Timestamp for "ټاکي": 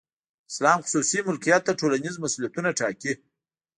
2.79-3.13